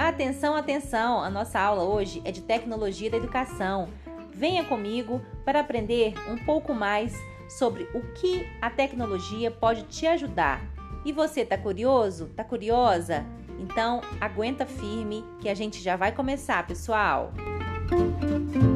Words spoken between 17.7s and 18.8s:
Música